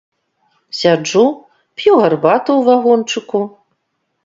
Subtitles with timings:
[0.77, 1.25] Сяджу,
[1.81, 3.45] п'ю гарбату у вагончыку.